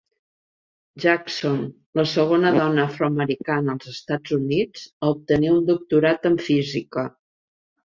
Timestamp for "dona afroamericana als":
2.55-3.93